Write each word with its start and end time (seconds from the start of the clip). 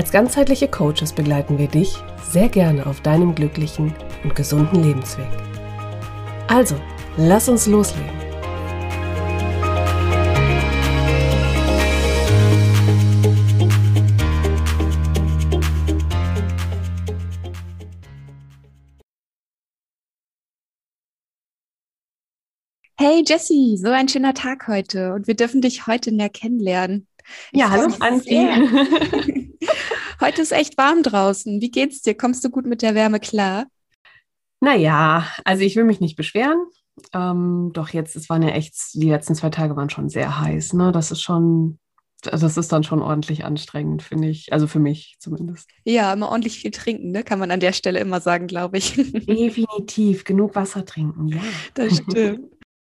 Als 0.00 0.12
ganzheitliche 0.12 0.66
Coaches 0.66 1.12
begleiten 1.12 1.58
wir 1.58 1.68
dich 1.68 1.94
sehr 2.22 2.48
gerne 2.48 2.86
auf 2.86 3.02
deinem 3.02 3.34
glücklichen 3.34 3.94
und 4.24 4.34
gesunden 4.34 4.82
Lebensweg. 4.82 5.28
Also, 6.48 6.74
lass 7.18 7.50
uns 7.50 7.66
loslegen. 7.66 8.08
Hey 22.96 23.22
Jessie, 23.26 23.76
so 23.76 23.90
ein 23.90 24.08
schöner 24.08 24.32
Tag 24.32 24.66
heute 24.66 25.12
und 25.12 25.26
wir 25.26 25.36
dürfen 25.36 25.60
dich 25.60 25.86
heute 25.86 26.10
näher 26.10 26.30
kennenlernen. 26.30 27.06
Ja, 27.52 27.68
hallo 27.68 27.90
Franzi. 27.90 29.49
heute 30.20 30.42
ist 30.42 30.52
echt 30.52 30.78
warm 30.78 31.02
draußen. 31.02 31.60
Wie 31.60 31.70
geht's 31.70 32.02
dir? 32.02 32.14
Kommst 32.14 32.44
du 32.44 32.50
gut 32.50 32.66
mit 32.66 32.82
der 32.82 32.94
Wärme 32.94 33.20
klar? 33.20 33.66
Naja, 34.60 35.26
also 35.44 35.62
ich 35.62 35.76
will 35.76 35.84
mich 35.84 36.00
nicht 36.00 36.16
beschweren. 36.16 36.58
Ähm, 37.14 37.70
doch 37.72 37.88
jetzt, 37.90 38.14
es 38.16 38.28
waren 38.28 38.42
ja 38.42 38.50
echt, 38.50 38.74
die 38.94 39.08
letzten 39.08 39.34
zwei 39.34 39.50
Tage 39.50 39.74
waren 39.76 39.90
schon 39.90 40.08
sehr 40.08 40.40
heiß. 40.40 40.74
Ne? 40.74 40.92
Das 40.92 41.10
ist 41.10 41.22
schon, 41.22 41.78
das 42.22 42.56
ist 42.56 42.70
dann 42.70 42.84
schon 42.84 43.00
ordentlich 43.00 43.44
anstrengend, 43.44 44.02
finde 44.02 44.28
ich. 44.28 44.52
Also 44.52 44.66
für 44.66 44.80
mich 44.80 45.16
zumindest. 45.18 45.70
Ja, 45.84 46.12
immer 46.12 46.28
ordentlich 46.28 46.58
viel 46.58 46.70
trinken, 46.70 47.10
ne? 47.10 47.24
kann 47.24 47.38
man 47.38 47.50
an 47.50 47.60
der 47.60 47.72
Stelle 47.72 48.00
immer 48.00 48.20
sagen, 48.20 48.46
glaube 48.46 48.78
ich. 48.78 48.94
Definitiv, 48.96 50.24
genug 50.24 50.54
Wasser 50.54 50.84
trinken, 50.84 51.28
ja. 51.28 51.40
Das 51.74 51.96
stimmt. 51.96 52.50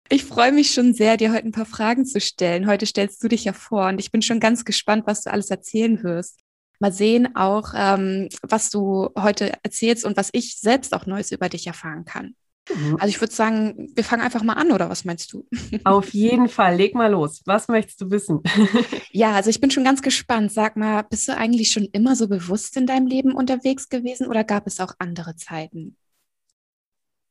Ich 0.08 0.24
freue 0.24 0.52
mich 0.52 0.70
schon 0.72 0.94
sehr, 0.94 1.16
dir 1.16 1.32
heute 1.32 1.48
ein 1.48 1.52
paar 1.52 1.66
Fragen 1.66 2.06
zu 2.06 2.20
stellen. 2.20 2.68
Heute 2.68 2.86
stellst 2.86 3.22
du 3.24 3.28
dich 3.28 3.44
ja 3.44 3.52
vor 3.52 3.88
und 3.88 3.98
ich 3.98 4.12
bin 4.12 4.22
schon 4.22 4.38
ganz 4.38 4.64
gespannt, 4.64 5.02
was 5.06 5.22
du 5.22 5.32
alles 5.32 5.50
erzählen 5.50 6.00
wirst. 6.04 6.38
Mal 6.78 6.92
sehen 6.92 7.36
auch, 7.36 7.72
ähm, 7.74 8.28
was 8.42 8.70
du 8.70 9.10
heute 9.18 9.52
erzählst 9.62 10.04
und 10.04 10.16
was 10.16 10.30
ich 10.32 10.58
selbst 10.58 10.94
auch 10.94 11.06
Neues 11.06 11.32
über 11.32 11.48
dich 11.48 11.66
erfahren 11.66 12.04
kann. 12.04 12.34
Mhm. 12.74 12.96
Also 12.96 13.08
ich 13.08 13.20
würde 13.20 13.34
sagen, 13.34 13.90
wir 13.94 14.04
fangen 14.04 14.22
einfach 14.22 14.42
mal 14.42 14.54
an, 14.54 14.72
oder 14.72 14.88
was 14.88 15.04
meinst 15.04 15.32
du? 15.32 15.46
Auf 15.84 16.12
jeden 16.12 16.48
Fall, 16.48 16.76
leg 16.76 16.94
mal 16.94 17.10
los. 17.10 17.42
Was 17.46 17.68
möchtest 17.68 18.00
du 18.00 18.10
wissen? 18.10 18.42
ja, 19.12 19.32
also 19.32 19.50
ich 19.50 19.60
bin 19.60 19.70
schon 19.70 19.84
ganz 19.84 20.02
gespannt. 20.02 20.52
Sag 20.52 20.76
mal, 20.76 21.02
bist 21.02 21.28
du 21.28 21.36
eigentlich 21.36 21.70
schon 21.70 21.84
immer 21.92 22.16
so 22.16 22.28
bewusst 22.28 22.76
in 22.76 22.86
deinem 22.86 23.06
Leben 23.06 23.32
unterwegs 23.32 23.88
gewesen 23.88 24.26
oder 24.26 24.44
gab 24.44 24.66
es 24.66 24.80
auch 24.80 24.94
andere 24.98 25.36
Zeiten? 25.36 25.96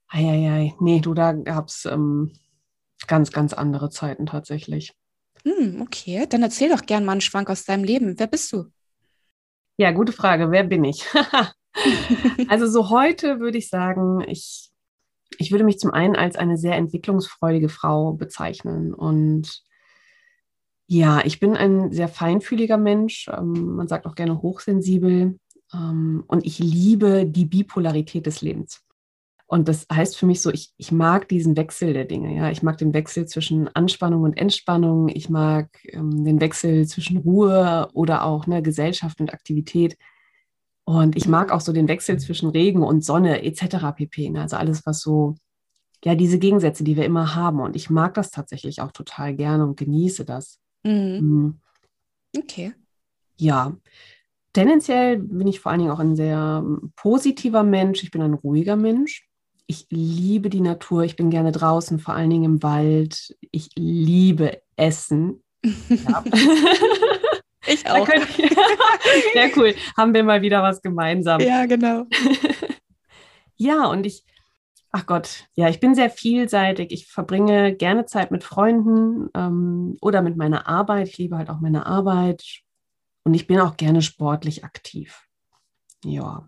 Eieiei, 0.07 0.75
nee, 0.79 0.99
du, 0.99 1.13
da 1.13 1.33
gab 1.33 1.67
es 1.67 1.85
ähm, 1.85 2.31
ganz, 3.07 3.31
ganz 3.31 3.53
andere 3.53 3.89
Zeiten 3.89 4.27
tatsächlich. 4.27 4.93
Hm, 5.43 5.81
okay, 5.81 6.25
dann 6.29 6.43
erzähl 6.43 6.69
doch 6.69 6.85
gern 6.85 7.05
mal 7.05 7.13
einen 7.13 7.21
Schwank 7.21 7.49
aus 7.49 7.65
deinem 7.65 7.83
Leben. 7.83 8.17
Wer 8.17 8.27
bist 8.27 8.51
du? 8.53 8.65
Ja, 9.77 9.91
gute 9.91 10.13
Frage. 10.13 10.51
Wer 10.51 10.63
bin 10.63 10.85
ich? 10.85 11.05
also 12.47 12.67
so 12.67 12.89
heute 12.89 13.39
würde 13.41 13.57
ich 13.57 13.69
sagen, 13.69 14.23
ich, 14.25 14.69
ich 15.37 15.51
würde 15.51 15.65
mich 15.65 15.79
zum 15.79 15.91
einen 15.91 16.15
als 16.15 16.37
eine 16.37 16.57
sehr 16.57 16.75
entwicklungsfreudige 16.75 17.67
Frau 17.67 18.13
bezeichnen. 18.13 18.93
Und 18.93 19.63
ja, 20.87 21.25
ich 21.25 21.41
bin 21.41 21.57
ein 21.57 21.91
sehr 21.91 22.07
feinfühliger 22.07 22.77
Mensch. 22.77 23.27
Ähm, 23.27 23.75
man 23.75 23.89
sagt 23.89 24.05
auch 24.05 24.15
gerne 24.15 24.41
hochsensibel. 24.41 25.37
Ähm, 25.73 26.23
und 26.25 26.45
ich 26.45 26.59
liebe 26.59 27.25
die 27.25 27.45
Bipolarität 27.45 28.25
des 28.27 28.41
Lebens. 28.41 28.84
Und 29.47 29.67
das 29.67 29.85
heißt 29.91 30.17
für 30.17 30.25
mich 30.25 30.41
so, 30.41 30.51
ich, 30.51 30.73
ich 30.77 30.91
mag 30.91 31.27
diesen 31.27 31.55
Wechsel 31.55 31.93
der 31.93 32.05
Dinge. 32.05 32.35
Ja, 32.35 32.49
ich 32.49 32.63
mag 32.63 32.77
den 32.79 32.93
Wechsel 32.93 33.27
zwischen 33.27 33.67
Anspannung 33.75 34.23
und 34.23 34.37
Entspannung. 34.37 35.07
Ich 35.09 35.29
mag 35.29 35.69
ähm, 35.89 36.25
den 36.25 36.41
Wechsel 36.41 36.87
zwischen 36.87 37.17
Ruhe 37.17 37.87
oder 37.93 38.23
auch 38.23 38.47
ne, 38.47 38.63
Gesellschaft 38.63 39.19
und 39.21 39.33
Aktivität. 39.33 39.97
Und 40.83 41.15
ich 41.15 41.27
mag 41.27 41.51
auch 41.51 41.61
so 41.61 41.73
den 41.73 41.87
Wechsel 41.87 42.17
zwischen 42.17 42.49
Regen 42.49 42.81
und 42.81 43.05
Sonne 43.05 43.43
etc. 43.43 43.93
pp. 43.95 44.31
Ne? 44.31 44.41
Also 44.41 44.55
alles, 44.55 44.85
was 44.85 45.01
so, 45.01 45.35
ja, 46.03 46.15
diese 46.15 46.39
Gegensätze, 46.39 46.83
die 46.83 46.95
wir 46.95 47.05
immer 47.05 47.35
haben. 47.35 47.59
Und 47.59 47.75
ich 47.75 47.91
mag 47.91 48.15
das 48.15 48.31
tatsächlich 48.31 48.81
auch 48.81 48.91
total 48.91 49.35
gerne 49.35 49.63
und 49.65 49.77
genieße 49.77 50.25
das. 50.25 50.59
Mhm. 50.83 51.19
mhm. 51.21 51.59
Okay. 52.37 52.73
Ja, 53.37 53.77
tendenziell 54.53 55.17
bin 55.17 55.47
ich 55.47 55.59
vor 55.59 55.71
allen 55.71 55.79
Dingen 55.79 55.91
auch 55.91 55.99
ein 55.99 56.15
sehr 56.15 56.63
ähm, 56.63 56.91
positiver 56.95 57.63
Mensch. 57.63 58.03
Ich 58.03 58.11
bin 58.11 58.21
ein 58.21 58.33
ruhiger 58.33 58.75
Mensch 58.75 59.29
ich 59.67 59.87
liebe 59.89 60.49
die 60.49 60.61
Natur, 60.61 61.03
ich 61.03 61.15
bin 61.15 61.29
gerne 61.29 61.51
draußen, 61.51 61.99
vor 61.99 62.13
allen 62.13 62.29
Dingen 62.29 62.43
im 62.43 62.63
Wald. 62.63 63.35
Ich 63.51 63.69
liebe 63.75 64.61
Essen. 64.75 65.43
Ja. 65.63 66.23
ich 67.65 67.89
auch. 67.89 68.07
Sehr 69.33 69.57
cool. 69.57 69.73
Haben 69.97 70.13
wir 70.13 70.23
mal 70.23 70.41
wieder 70.41 70.61
was 70.61 70.81
gemeinsam. 70.81 71.41
Ja, 71.41 71.65
genau. 71.65 72.05
ja, 73.55 73.85
und 73.87 74.05
ich, 74.05 74.23
ach 74.91 75.05
Gott, 75.05 75.47
ja, 75.55 75.69
ich 75.69 75.79
bin 75.79 75.95
sehr 75.95 76.09
vielseitig. 76.09 76.91
Ich 76.91 77.07
verbringe 77.07 77.73
gerne 77.75 78.05
Zeit 78.05 78.31
mit 78.31 78.43
Freunden 78.43 79.29
ähm, 79.33 79.97
oder 80.01 80.21
mit 80.21 80.37
meiner 80.37 80.67
Arbeit. 80.67 81.07
Ich 81.07 81.17
liebe 81.17 81.37
halt 81.37 81.49
auch 81.49 81.59
meine 81.59 81.85
Arbeit. 81.85 82.43
Und 83.23 83.33
ich 83.33 83.47
bin 83.47 83.59
auch 83.59 83.77
gerne 83.77 84.01
sportlich 84.01 84.63
aktiv. 84.63 85.27
Ja. 86.03 86.47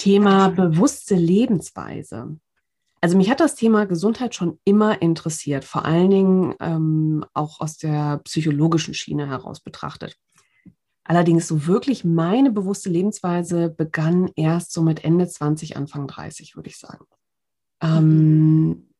Thema 0.00 0.48
bewusste 0.48 1.14
Lebensweise. 1.14 2.38
Also 3.02 3.16
mich 3.16 3.30
hat 3.30 3.40
das 3.40 3.54
Thema 3.54 3.84
Gesundheit 3.84 4.34
schon 4.34 4.58
immer 4.64 5.00
interessiert, 5.02 5.64
vor 5.64 5.84
allen 5.84 6.10
Dingen 6.10 6.54
ähm, 6.60 7.24
auch 7.34 7.60
aus 7.60 7.76
der 7.76 8.18
psychologischen 8.24 8.94
Schiene 8.94 9.28
heraus 9.28 9.60
betrachtet. 9.60 10.16
Allerdings 11.04 11.46
so 11.48 11.66
wirklich 11.66 12.04
meine 12.04 12.50
bewusste 12.50 12.88
Lebensweise 12.88 13.68
begann 13.68 14.30
erst 14.36 14.72
so 14.72 14.82
mit 14.82 15.04
Ende 15.04 15.28
20, 15.28 15.76
Anfang 15.76 16.06
30, 16.06 16.56
würde 16.56 16.70
ich 16.70 16.78
sagen. 16.78 17.04
Ähm, 17.82 18.90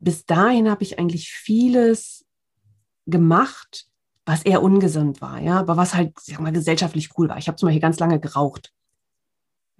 bis 0.00 0.26
dahin 0.26 0.70
habe 0.70 0.82
ich 0.82 0.98
eigentlich 0.98 1.30
vieles 1.30 2.26
gemacht, 3.06 3.86
was 4.26 4.42
eher 4.42 4.62
ungesund 4.62 5.20
war, 5.20 5.40
ja, 5.40 5.58
aber 5.60 5.76
was 5.76 5.94
halt, 5.94 6.18
sag 6.20 6.40
mal, 6.40 6.52
gesellschaftlich 6.52 7.10
cool 7.16 7.28
war. 7.28 7.38
Ich 7.38 7.48
habe 7.48 7.56
zum 7.56 7.68
Beispiel 7.68 7.80
ganz 7.80 7.98
lange 7.98 8.20
geraucht. 8.20 8.72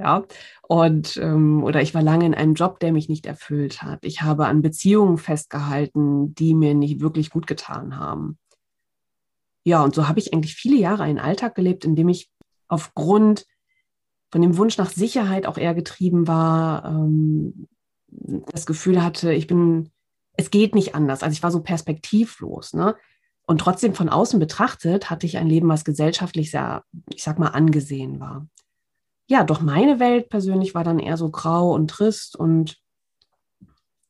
Ja, 0.02 0.24
und 0.62 1.16
ähm, 1.18 1.62
oder 1.62 1.80
ich 1.80 1.94
war 1.94 2.02
lange 2.02 2.26
in 2.26 2.34
einem 2.34 2.54
Job, 2.54 2.80
der 2.80 2.92
mich 2.92 3.08
nicht 3.08 3.24
erfüllt 3.24 3.82
hat. 3.82 4.04
Ich 4.04 4.22
habe 4.22 4.46
an 4.46 4.60
Beziehungen 4.60 5.16
festgehalten, 5.16 6.34
die 6.34 6.54
mir 6.54 6.74
nicht 6.74 7.00
wirklich 7.00 7.30
gut 7.30 7.46
getan 7.46 7.96
haben. 7.96 8.36
Ja, 9.64 9.84
und 9.84 9.94
so 9.94 10.08
habe 10.08 10.18
ich 10.18 10.34
eigentlich 10.34 10.56
viele 10.56 10.76
Jahre 10.76 11.04
einen 11.04 11.20
Alltag 11.20 11.54
gelebt, 11.54 11.84
in 11.84 11.94
dem 11.94 12.08
ich 12.08 12.32
aufgrund 12.66 13.46
von 14.32 14.42
dem 14.42 14.56
Wunsch 14.56 14.76
nach 14.76 14.90
Sicherheit 14.90 15.46
auch 15.46 15.56
eher 15.56 15.74
getrieben 15.74 16.26
war, 16.26 16.84
ähm, 16.84 17.68
das 18.08 18.66
Gefühl 18.66 19.04
hatte, 19.04 19.32
ich 19.32 19.46
bin, 19.46 19.92
es 20.36 20.50
geht 20.50 20.74
nicht 20.74 20.96
anders. 20.96 21.22
Also 21.22 21.32
ich 21.32 21.44
war 21.44 21.52
so 21.52 21.62
perspektivlos, 21.62 22.74
ne? 22.74 22.96
Und 23.46 23.58
trotzdem 23.58 23.94
von 23.94 24.08
außen 24.08 24.40
betrachtet 24.40 25.10
hatte 25.10 25.26
ich 25.26 25.36
ein 25.36 25.48
Leben, 25.48 25.68
was 25.68 25.84
gesellschaftlich 25.84 26.50
sehr, 26.50 26.82
ich 27.14 27.22
sag 27.22 27.38
mal, 27.38 27.48
angesehen 27.48 28.18
war 28.18 28.48
ja, 29.28 29.44
doch 29.44 29.60
meine 29.60 30.00
Welt 30.00 30.28
persönlich 30.28 30.74
war 30.74 30.84
dann 30.84 30.98
eher 30.98 31.16
so 31.16 31.30
grau 31.30 31.72
und 31.72 31.88
trist 31.88 32.36
und 32.36 32.76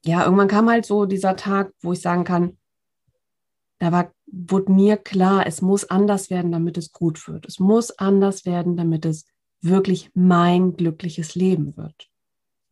ja, 0.05 0.25
irgendwann 0.25 0.49
kam 0.49 0.69
halt 0.69 0.85
so 0.85 1.07
dieser 1.07 1.37
Tag, 1.37 1.73
wo 1.81 1.93
ich 1.93 2.01
sagen 2.01 2.25
kann, 2.25 2.59
da 3.79 3.93
war, 3.93 4.13
wurde 4.27 4.73
mir 4.73 4.97
klar, 4.97 5.47
es 5.47 5.63
muss 5.63 5.85
anders 5.91 6.31
werden, 6.31 6.53
damit 6.53 6.77
es 6.79 6.93
gut 6.93 7.27
wird. 7.29 7.47
Es 7.47 7.59
muss 7.59 7.91
anders 7.99 8.47
werden, 8.47 8.77
damit 8.77 9.05
es 9.05 9.27
wirklich 9.61 10.11
mein 10.15 10.77
glückliches 10.77 11.35
Leben 11.35 11.77
wird. 11.77 12.12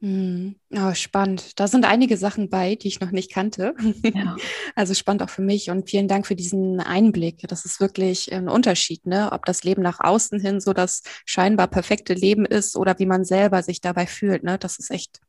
Mhm. 0.01 0.57
Oh, 0.71 0.95
spannend. 0.95 1.61
Da 1.61 1.69
sind 1.69 1.85
einige 1.85 2.17
Sachen 2.17 2.49
bei, 2.49 2.75
die 2.75 2.89
ich 2.89 3.01
noch 3.01 3.11
nicht 3.11 3.33
kannte. 3.33 3.75
Ja. 4.03 4.37
Also 4.77 4.95
spannend 4.95 5.23
auch 5.23 5.31
für 5.31 5.43
mich 5.43 5.69
und 5.69 5.91
vielen 5.91 6.09
Dank 6.09 6.27
für 6.27 6.37
diesen 6.37 6.81
Einblick. 6.81 7.47
Das 7.49 7.65
ist 7.65 7.81
wirklich 7.81 8.33
ein 8.33 8.49
Unterschied, 8.49 9.05
ne? 9.05 9.31
ob 9.33 9.45
das 9.45 9.65
Leben 9.65 9.83
nach 9.83 9.99
außen 10.01 10.41
hin 10.41 10.61
so 10.61 10.73
das 10.73 11.03
scheinbar 11.27 11.67
perfekte 11.67 12.15
Leben 12.15 12.47
ist 12.47 12.77
oder 12.77 12.99
wie 12.99 13.05
man 13.05 13.25
selber 13.25 13.63
sich 13.63 13.81
dabei 13.81 14.07
fühlt. 14.07 14.45
Ne? 14.45 14.59
Das 14.59 14.79
ist 14.79 14.91
echt, 14.91 15.21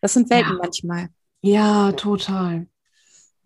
das 0.00 0.14
sind 0.14 0.30
Welten 0.30 0.54
ja. 0.54 0.58
manchmal. 0.60 1.08
Ja, 1.42 1.92
total. 1.92 2.66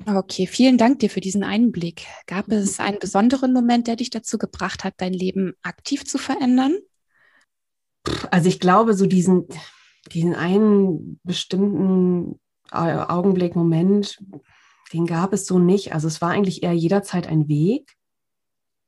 Okay, 0.05 0.47
vielen 0.47 0.79
Dank 0.79 0.99
dir 0.99 1.11
für 1.11 1.21
diesen 1.21 1.45
Einblick. 1.45 2.07
Gab 2.27 2.49
es 2.49 2.81
einen 2.81 2.99
besonderen 2.99 3.53
Moment, 3.53 3.87
der 3.87 3.97
dich 3.97 4.11
dazu 4.11 4.39
gebracht 4.39 4.85
hat, 4.85 4.95
dein 4.97 5.13
Leben 5.13 5.53
aktiv 5.63 6.05
zu 6.05 6.19
verändern? 6.19 6.77
Also 8.31 8.49
ich 8.49 8.59
glaube, 8.59 8.95
so 8.95 9.07
diesen, 9.07 9.49
diesen 10.13 10.35
einen 10.35 11.21
bestimmten 11.25 12.39
Augenblick, 12.71 13.57
Moment, 13.57 14.19
den 14.93 15.07
gab 15.07 15.33
es 15.33 15.47
so 15.47 15.59
nicht. 15.59 15.93
Also 15.93 16.09
es 16.09 16.21
war 16.21 16.31
eigentlich 16.31 16.63
eher 16.63 16.73
jederzeit 16.73 17.27
ein 17.27 17.49
Weg, 17.49 17.97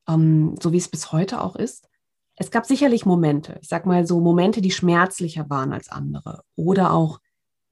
ähm, 0.09 0.57
so 0.61 0.73
wie 0.73 0.79
es 0.79 0.89
bis 0.89 1.13
heute 1.13 1.41
auch 1.43 1.57
ist. 1.57 1.89
Es 2.37 2.51
gab 2.51 2.67
sicherlich 2.67 3.05
Momente, 3.05 3.59
ich 3.61 3.69
sag 3.69 3.85
mal 3.85 4.07
so 4.07 4.21
Momente, 4.21 4.61
die 4.61 4.71
schmerzlicher 4.71 5.51
waren 5.51 5.73
als 5.73 5.89
andere 5.89 6.43
oder 6.55 6.93
auch 6.93 7.19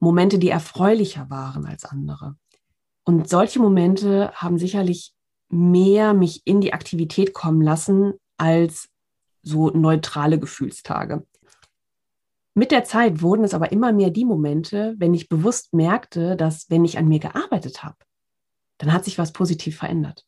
Momente, 0.01 0.39
die 0.39 0.49
erfreulicher 0.49 1.31
waren 1.31 1.67
als 1.67 1.85
andere. 1.85 2.37
Und 3.05 3.29
solche 3.29 3.61
Momente 3.61 4.33
haben 4.35 4.59
sicherlich 4.59 5.15
mehr 5.49 6.15
mich 6.15 6.43
in 6.45 6.61
die 6.61 6.73
Aktivität 6.73 7.33
kommen 7.33 7.63
lassen 7.63 8.15
als 8.37 8.89
so 9.43 9.71
neutrale 9.71 10.41
Gefühlstage. 10.41 11.25
Mit 12.58 12.70
der 12.70 12.85
Zeit 12.85 13.20
wurden 13.20 13.44
es 13.44 13.53
aber 13.53 13.70
immer 13.70 13.93
mehr 13.93 14.08
die 14.08 14.25
Momente, 14.25 14.94
wenn 14.97 15.12
ich 15.12 15.29
bewusst 15.29 15.75
merkte, 15.75 16.37
dass 16.37 16.70
wenn 16.70 16.87
ich 16.87 16.97
an 16.97 17.06
mir 17.06 17.19
gearbeitet 17.19 17.85
habe, 17.85 17.97
dann 18.79 18.94
hat 18.94 19.05
sich 19.05 19.19
was 19.19 19.35
positiv 19.35 19.76
verändert. 19.76 20.25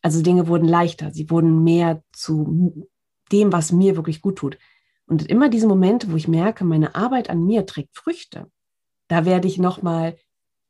Also 0.00 0.22
Dinge 0.22 0.46
wurden 0.46 0.68
leichter, 0.68 1.10
sie 1.10 1.28
wurden 1.28 1.64
mehr 1.64 2.04
zu 2.12 2.88
dem, 3.32 3.52
was 3.52 3.72
mir 3.72 3.96
wirklich 3.96 4.20
gut 4.20 4.36
tut. 4.36 4.58
Und 5.06 5.28
immer 5.28 5.48
diese 5.48 5.66
Momente, 5.66 6.12
wo 6.12 6.14
ich 6.14 6.28
merke, 6.28 6.64
meine 6.64 6.94
Arbeit 6.94 7.28
an 7.28 7.44
mir 7.44 7.66
trägt 7.66 7.96
Früchte, 7.96 8.46
da 9.08 9.24
werde 9.24 9.48
ich 9.48 9.58
nochmal, 9.58 10.16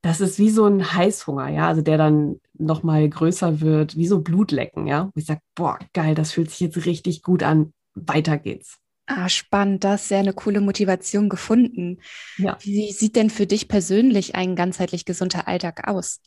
das 0.01 0.23
ist 0.23 0.39
wie 0.39 0.49
so 0.49 0.65
ein 0.65 0.95
Heißhunger, 0.95 1.51
ja, 1.51 1.69
also 1.69 1.83
der 1.83 1.99
dann 1.99 2.41
nochmal 2.55 3.07
größer 3.07 3.61
wird, 3.61 3.99
wie 3.99 4.07
so 4.07 4.23
Blutlecken, 4.23 4.87
ja, 4.87 5.11
wo 5.13 5.13
ich 5.19 5.27
sage, 5.27 5.43
boah, 5.55 5.79
geil, 5.93 6.15
das 6.15 6.33
fühlt 6.33 6.49
sich 6.49 6.61
jetzt 6.61 6.87
richtig 6.87 7.23
gut 7.23 7.43
an, 7.43 7.75
weiter 7.95 8.39
geht's. 8.39 8.82
Ah, 9.07 9.29
spannend, 9.29 9.85
das 9.85 10.05
ist 10.05 10.11
ja 10.11 10.19
eine 10.19 10.33
coole 10.33 10.61
Motivation 10.61 11.29
gefunden. 11.29 12.01
Ja. 12.39 12.57
Wie 12.61 12.93
sieht 12.93 13.17
denn 13.17 13.31
für 13.31 13.47
dich 13.47 13.69
persönlich 13.69 14.35
ein 14.35 14.55
ganzheitlich 14.55 15.05
gesunder 15.05 15.49
Alltag 15.49 15.89
aus? 15.89 16.21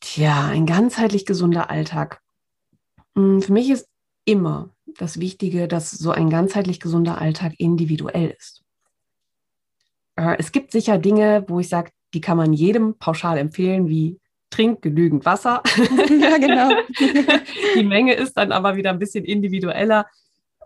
Tja, 0.00 0.48
ein 0.48 0.66
ganzheitlich 0.66 1.26
gesunder 1.26 1.70
Alltag. 1.70 2.20
Hm, 3.16 3.42
für 3.42 3.52
mich 3.52 3.70
ist 3.70 3.88
immer 4.24 4.70
das 4.98 5.18
Wichtige, 5.18 5.66
dass 5.66 5.90
so 5.90 6.10
ein 6.10 6.30
ganzheitlich 6.30 6.80
gesunder 6.80 7.20
Alltag 7.20 7.54
individuell 7.58 8.34
ist. 8.38 8.62
Äh, 10.16 10.36
es 10.38 10.52
gibt 10.52 10.72
sicher 10.72 10.98
Dinge, 10.98 11.44
wo 11.48 11.60
ich 11.60 11.68
sage, 11.68 11.90
die 12.14 12.20
kann 12.20 12.36
man 12.36 12.52
jedem 12.52 12.98
pauschal 12.98 13.38
empfehlen, 13.38 13.88
wie 13.88 14.20
trink 14.50 14.82
genügend 14.82 15.24
Wasser. 15.24 15.62
Ja, 16.20 16.38
genau. 16.38 16.70
die 17.76 17.84
Menge 17.84 18.14
ist 18.14 18.34
dann 18.34 18.52
aber 18.52 18.76
wieder 18.76 18.90
ein 18.90 18.98
bisschen 18.98 19.24
individueller. 19.24 20.06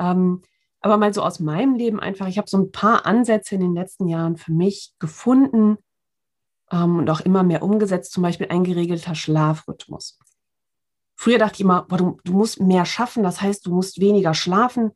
Ähm, 0.00 0.42
aber 0.82 0.96
mal 0.96 1.14
so 1.14 1.22
aus 1.22 1.40
meinem 1.40 1.76
Leben 1.76 2.00
einfach, 2.00 2.26
ich 2.26 2.38
habe 2.38 2.50
so 2.50 2.58
ein 2.58 2.72
paar 2.72 3.06
Ansätze 3.06 3.54
in 3.54 3.60
den 3.60 3.74
letzten 3.74 4.08
Jahren 4.08 4.36
für 4.36 4.52
mich 4.52 4.92
gefunden 4.98 5.78
ähm, 6.70 6.98
und 6.98 7.08
auch 7.08 7.20
immer 7.20 7.44
mehr 7.44 7.62
umgesetzt, 7.62 8.12
zum 8.12 8.24
Beispiel 8.24 8.48
ein 8.50 8.64
geregelter 8.64 9.14
Schlafrhythmus. 9.14 10.18
Früher 11.14 11.38
dachte 11.38 11.54
ich 11.54 11.60
immer, 11.60 11.82
boah, 11.82 11.98
du, 11.98 12.18
du, 12.24 12.32
musst 12.32 12.60
mehr 12.60 12.84
schaffen, 12.84 13.22
das 13.22 13.40
heißt, 13.40 13.64
du 13.64 13.72
musst 13.72 14.00
weniger 14.00 14.34
schlafen, 14.34 14.90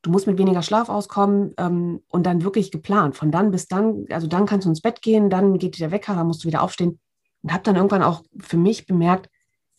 du 0.00 0.10
musst 0.10 0.26
mit 0.26 0.38
weniger 0.38 0.62
Schlaf 0.62 0.88
auskommen 0.88 1.52
ähm, 1.58 2.02
und 2.08 2.24
dann 2.24 2.42
wirklich 2.42 2.70
geplant. 2.70 3.14
Von 3.14 3.30
dann 3.30 3.50
bis 3.50 3.68
dann, 3.68 4.06
also 4.10 4.26
dann 4.26 4.46
kannst 4.46 4.64
du 4.64 4.70
ins 4.70 4.80
Bett 4.80 5.02
gehen, 5.02 5.28
dann 5.28 5.58
geht 5.58 5.78
der 5.78 5.90
Wecker, 5.90 6.14
dann 6.14 6.28
musst 6.28 6.44
du 6.44 6.48
wieder 6.48 6.62
aufstehen. 6.62 6.98
Und 7.42 7.52
habe 7.52 7.62
dann 7.62 7.76
irgendwann 7.76 8.02
auch 8.02 8.22
für 8.38 8.56
mich 8.56 8.86
bemerkt, 8.86 9.28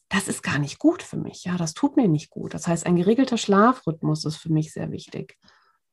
das 0.09 0.27
ist 0.27 0.41
gar 0.41 0.59
nicht 0.59 0.79
gut 0.79 1.03
für 1.03 1.17
mich. 1.17 1.43
Ja, 1.43 1.57
das 1.57 1.73
tut 1.73 1.97
mir 1.97 2.07
nicht 2.07 2.29
gut. 2.29 2.53
Das 2.53 2.67
heißt, 2.67 2.85
ein 2.85 2.95
geregelter 2.95 3.37
Schlafrhythmus 3.37 4.25
ist 4.25 4.37
für 4.37 4.51
mich 4.51 4.71
sehr 4.71 4.91
wichtig. 4.91 5.37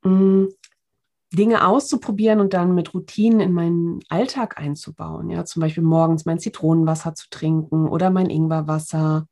Mhm. 0.02 0.48
Dinge 1.32 1.66
auszuprobieren 1.66 2.38
und 2.38 2.54
dann 2.54 2.76
mit 2.76 2.94
Routinen 2.94 3.40
in 3.40 3.52
meinen 3.52 4.00
Alltag 4.08 4.58
einzubauen. 4.58 5.30
Ja, 5.30 5.44
zum 5.44 5.60
Beispiel 5.60 5.82
morgens 5.82 6.26
mein 6.26 6.38
Zitronenwasser 6.38 7.14
zu 7.14 7.28
trinken 7.28 7.88
oder 7.88 8.10
mein 8.10 8.30
Ingwerwasser. 8.30 9.26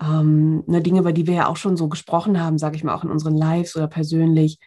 Ähm, 0.00 0.62
ne, 0.66 0.82
Dinge, 0.82 1.00
über 1.00 1.12
die 1.12 1.26
wir 1.26 1.34
ja 1.34 1.48
auch 1.48 1.56
schon 1.56 1.76
so 1.76 1.88
gesprochen 1.88 2.40
haben, 2.40 2.58
sage 2.58 2.76
ich 2.76 2.84
mal, 2.84 2.94
auch 2.94 3.02
in 3.02 3.10
unseren 3.10 3.34
Lives 3.34 3.74
oder 3.74 3.88
persönlich. 3.88 4.58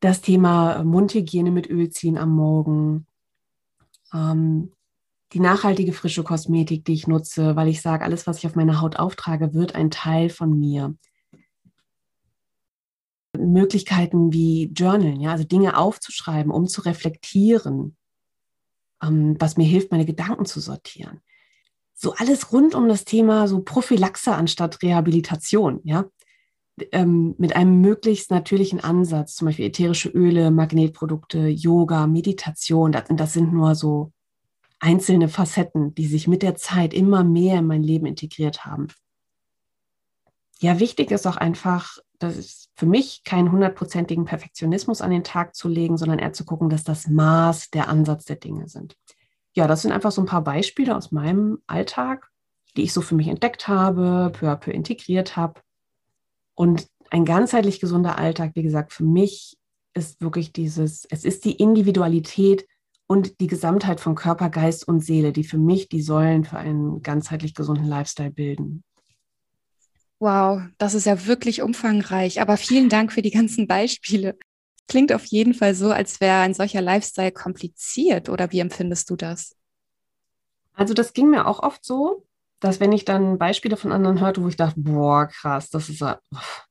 Das 0.00 0.20
Thema 0.20 0.82
Mundhygiene 0.84 1.50
mit 1.50 1.70
Öl 1.70 1.88
ziehen 1.88 2.18
am 2.18 2.30
Morgen. 2.30 3.06
Ähm, 4.12 4.72
die 5.32 5.40
nachhaltige 5.40 5.92
frische 5.92 6.22
Kosmetik, 6.22 6.84
die 6.84 6.92
ich 6.92 7.06
nutze, 7.06 7.56
weil 7.56 7.68
ich 7.68 7.80
sage, 7.80 8.04
alles, 8.04 8.26
was 8.26 8.38
ich 8.38 8.46
auf 8.46 8.54
meine 8.54 8.80
Haut 8.80 8.96
auftrage, 8.96 9.54
wird 9.54 9.74
ein 9.74 9.90
Teil 9.90 10.28
von 10.28 10.58
mir. 10.58 10.94
Möglichkeiten 13.36 14.32
wie 14.32 14.70
Journalen, 14.74 15.20
ja, 15.20 15.30
also 15.32 15.44
Dinge 15.44 15.78
aufzuschreiben, 15.78 16.52
um 16.52 16.66
zu 16.66 16.82
reflektieren, 16.82 17.96
ähm, 19.02 19.36
was 19.38 19.56
mir 19.56 19.64
hilft, 19.64 19.90
meine 19.90 20.04
Gedanken 20.04 20.44
zu 20.44 20.60
sortieren. 20.60 21.20
So 21.94 22.14
alles 22.14 22.52
rund 22.52 22.74
um 22.74 22.88
das 22.88 23.04
Thema 23.04 23.48
so 23.48 23.60
Prophylaxe 23.60 24.34
anstatt 24.34 24.82
Rehabilitation, 24.82 25.80
ja, 25.84 26.04
ähm, 26.90 27.34
mit 27.38 27.56
einem 27.56 27.80
möglichst 27.80 28.30
natürlichen 28.30 28.80
Ansatz, 28.80 29.34
zum 29.34 29.46
Beispiel 29.46 29.66
ätherische 29.66 30.10
Öle, 30.10 30.50
Magnetprodukte, 30.50 31.48
Yoga, 31.48 32.06
Meditation, 32.06 32.92
das, 32.92 33.04
das 33.08 33.32
sind 33.32 33.52
nur 33.52 33.74
so 33.74 34.12
einzelne 34.82 35.28
Facetten, 35.28 35.94
die 35.94 36.06
sich 36.06 36.26
mit 36.26 36.42
der 36.42 36.56
Zeit 36.56 36.92
immer 36.92 37.22
mehr 37.22 37.60
in 37.60 37.66
mein 37.66 37.82
Leben 37.82 38.04
integriert 38.04 38.66
haben. 38.66 38.88
Ja, 40.58 40.80
wichtig 40.80 41.10
ist 41.12 41.26
auch 41.26 41.36
einfach, 41.36 41.98
das 42.18 42.36
ist 42.36 42.70
für 42.74 42.86
mich 42.86 43.22
keinen 43.24 43.52
hundertprozentigen 43.52 44.24
Perfektionismus 44.24 45.00
an 45.00 45.10
den 45.10 45.24
Tag 45.24 45.54
zu 45.54 45.68
legen, 45.68 45.96
sondern 45.96 46.18
eher 46.18 46.32
zu 46.32 46.44
gucken, 46.44 46.68
dass 46.68 46.82
das 46.82 47.06
Maß 47.06 47.70
der 47.70 47.88
Ansatz 47.88 48.24
der 48.24 48.36
Dinge 48.36 48.68
sind. 48.68 48.96
Ja, 49.54 49.66
das 49.68 49.82
sind 49.82 49.92
einfach 49.92 50.12
so 50.12 50.20
ein 50.20 50.26
paar 50.26 50.42
Beispiele 50.42 50.96
aus 50.96 51.12
meinem 51.12 51.58
Alltag, 51.66 52.30
die 52.76 52.82
ich 52.82 52.92
so 52.92 53.02
für 53.02 53.14
mich 53.14 53.28
entdeckt 53.28 53.68
habe, 53.68 54.32
peu 54.32 54.48
à 54.48 54.56
peu 54.56 54.72
integriert 54.72 55.36
habe. 55.36 55.60
Und 56.54 56.86
ein 57.10 57.24
ganzheitlich 57.24 57.78
gesunder 57.78 58.18
Alltag, 58.18 58.52
wie 58.54 58.62
gesagt, 58.62 58.92
für 58.92 59.04
mich 59.04 59.56
ist 59.94 60.20
wirklich 60.20 60.52
dieses, 60.52 61.04
es 61.04 61.24
ist 61.24 61.44
die 61.44 61.52
Individualität 61.52 62.66
und 63.12 63.40
die 63.40 63.46
Gesamtheit 63.46 64.00
von 64.00 64.14
Körper, 64.14 64.48
Geist 64.48 64.88
und 64.88 65.00
Seele, 65.00 65.32
die 65.32 65.44
für 65.44 65.58
mich 65.58 65.90
die 65.90 66.00
Säulen 66.00 66.44
für 66.44 66.56
einen 66.56 67.02
ganzheitlich 67.02 67.54
gesunden 67.54 67.84
Lifestyle 67.84 68.30
bilden. 68.30 68.84
Wow, 70.18 70.62
das 70.78 70.94
ist 70.94 71.04
ja 71.04 71.26
wirklich 71.26 71.60
umfangreich, 71.60 72.40
aber 72.40 72.56
vielen 72.56 72.88
Dank 72.88 73.12
für 73.12 73.20
die 73.20 73.30
ganzen 73.30 73.66
Beispiele. 73.66 74.38
Klingt 74.88 75.12
auf 75.12 75.26
jeden 75.26 75.52
Fall 75.52 75.74
so, 75.74 75.90
als 75.90 76.22
wäre 76.22 76.38
ein 76.38 76.54
solcher 76.54 76.80
Lifestyle 76.80 77.32
kompliziert, 77.32 78.30
oder 78.30 78.50
wie 78.50 78.60
empfindest 78.60 79.10
du 79.10 79.16
das? 79.16 79.56
Also 80.72 80.94
das 80.94 81.12
ging 81.12 81.28
mir 81.28 81.46
auch 81.46 81.62
oft 81.62 81.84
so, 81.84 82.24
dass 82.60 82.80
wenn 82.80 82.92
ich 82.92 83.04
dann 83.04 83.36
Beispiele 83.36 83.76
von 83.76 83.92
anderen 83.92 84.20
hörte, 84.20 84.42
wo 84.42 84.48
ich 84.48 84.56
dachte, 84.56 84.80
boah, 84.80 85.26
krass, 85.26 85.68
das 85.68 85.90
ist 85.90 86.00
ja, 86.00 86.18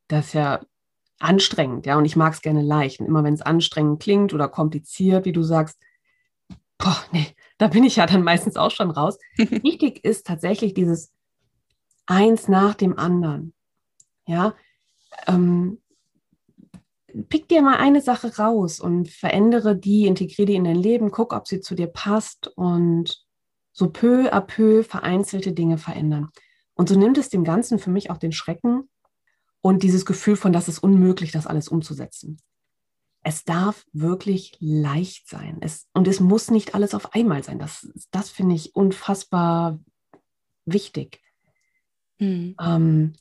das 0.08 0.28
ist 0.28 0.34
ja 0.34 0.60
anstrengend, 1.20 1.86
ja, 1.86 2.00
und 2.00 2.06
ich 2.06 2.16
mag 2.16 2.34
es 2.34 2.42
gerne 2.42 2.64
leicht. 2.64 3.00
Und 3.00 3.06
immer 3.06 3.24
wenn 3.24 3.36
es 3.36 3.44
anstrengend 3.44 4.02
klingt 4.02 4.34
oder 4.34 4.48
kompliziert, 4.48 5.26
wie 5.26 5.34
du 5.34 5.44
sagst, 5.44 5.78
boah, 6.82 6.98
nee, 7.12 7.28
da 7.58 7.68
bin 7.68 7.84
ich 7.84 7.96
ja 7.96 8.06
dann 8.06 8.24
meistens 8.24 8.58
auch 8.58 8.72
schon 8.72 8.92
raus. 8.92 9.18
Wichtig 9.38 10.04
ist 10.04 10.26
tatsächlich 10.28 10.74
dieses 10.74 11.12
eins 12.06 12.48
nach 12.48 12.76
dem 12.76 12.98
anderen. 12.98 13.54
Ja, 14.26 14.56
ähm, 15.28 15.80
pick 17.30 17.48
dir 17.50 17.62
mal 17.62 17.78
eine 17.78 18.02
Sache 18.02 18.38
raus 18.38 18.80
und 18.80 19.10
verändere 19.10 19.76
die, 19.76 20.06
integriere 20.06 20.46
die 20.48 20.56
in 20.56 20.64
dein 20.64 20.76
Leben, 20.76 21.12
guck, 21.12 21.34
ob 21.34 21.48
sie 21.48 21.62
zu 21.62 21.76
dir 21.76 21.88
passt 21.88 22.48
und 22.56 23.26
so 23.74 23.90
peu 23.90 24.32
à 24.34 24.42
peu 24.42 24.84
vereinzelte 24.84 25.54
Dinge 25.54 25.78
verändern. 25.78 26.30
Und 26.74 26.90
so 26.90 26.98
nimmt 26.98 27.18
es 27.18 27.30
dem 27.30 27.44
Ganzen 27.44 27.80
für 27.80 27.90
mich 27.90 28.10
auch 28.10 28.18
den 28.18 28.32
Schrecken 28.32 28.90
und 29.62 29.84
dieses 29.84 30.06
Gefühl 30.06 30.36
von, 30.36 30.54
dass 30.54 30.68
es 30.68 30.80
unmöglich, 30.80 31.32
das 31.32 31.48
alles 31.48 31.68
umzusetzen 31.68 32.38
es 33.24 33.44
darf 33.44 33.86
wirklich 33.94 34.58
leicht 34.60 35.30
sein. 35.30 35.58
Es, 35.62 35.88
und 35.94 36.08
es 36.08 36.20
muss 36.20 36.50
nicht 36.50 36.74
alles 36.74 36.94
auf 36.96 37.14
einmal 37.14 37.44
sein. 37.44 37.60
Das, 37.60 37.88
das 38.12 38.30
finde 38.30 38.56
ich 38.56 38.76
unfassbar 38.76 39.80
wichtig. 40.66 41.22
Mhm. 42.18 42.56
Ähm, 42.60 43.14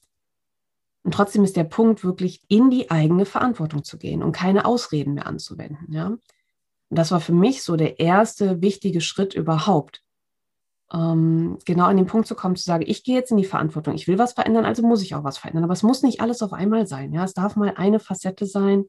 und 1.03 1.15
trotzdem 1.15 1.45
ist 1.45 1.57
der 1.57 1.65
Punkt, 1.65 2.05
wirklich 2.05 2.43
in 2.49 2.71
die 2.71 2.91
eigene 2.91 3.25
Verantwortung 3.25 3.85
zu 3.85 3.99
gehen 3.99 4.23
und 4.23 4.33
keine 4.33 4.65
Ausreden 4.65 5.15
mehr 5.15 5.27
anzuwenden. 5.27 5.93
Ja? 5.93 6.07
Und 6.07 6.21
das 6.89 7.11
war 7.11 7.21
für 7.21 7.33
mich 7.33 7.63
so 7.63 7.77
der 7.77 8.01
erste 8.01 8.61
wichtige 8.61 9.01
Schritt 9.01 9.35
überhaupt. 9.35 10.03
Ähm, 10.93 11.59
genau 11.65 11.85
an 11.85 11.97
den 11.97 12.07
Punkt 12.07 12.27
zu 12.27 12.35
kommen, 12.35 12.57
zu 12.57 12.65
sagen, 12.65 12.85
ich 12.87 13.05
gehe 13.05 13.15
jetzt 13.15 13.31
in 13.31 13.37
die 13.37 13.45
Verantwortung, 13.45 13.95
ich 13.95 14.09
will 14.09 14.19
was 14.19 14.33
verändern, 14.33 14.65
also 14.65 14.83
muss 14.83 15.03
ich 15.03 15.15
auch 15.15 15.25
was 15.25 15.39
verändern. 15.39 15.65
Aber 15.65 15.73
es 15.73 15.83
muss 15.83 16.03
nicht 16.03 16.21
alles 16.21 16.43
auf 16.43 16.53
einmal 16.53 16.87
sein. 16.87 17.13
Ja? 17.13 17.25
Es 17.25 17.35
darf 17.35 17.57
mal 17.57 17.75
eine 17.77 18.01
Facette 18.01 18.47
sein, 18.47 18.87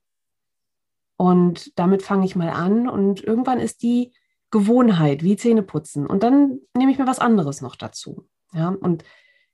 und 1.22 1.78
damit 1.78 2.01
fange 2.01 2.25
ich 2.25 2.36
mal 2.36 2.50
an 2.50 2.90
und 2.90 3.24
irgendwann 3.24 3.60
ist 3.60 3.84
die 3.84 4.12
Gewohnheit 4.50 5.22
wie 5.22 5.36
Zähne 5.36 5.62
putzen 5.62 6.08
und 6.08 6.24
dann 6.24 6.58
nehme 6.75 6.92
ich 6.92 6.98
mir 6.98 7.06
was 7.06 7.20
anderes 7.20 7.62
noch 7.62 7.75
dazu. 7.75 8.28
Ja, 8.54 8.70
und 8.70 9.04